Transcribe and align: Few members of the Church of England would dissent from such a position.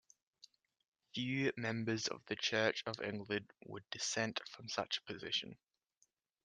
Few 1.13 1.51
members 1.57 2.07
of 2.07 2.25
the 2.25 2.35
Church 2.35 2.81
of 2.87 2.99
England 3.01 3.51
would 3.67 3.83
dissent 3.91 4.41
from 4.49 4.67
such 4.67 4.97
a 4.97 5.03
position. 5.03 5.59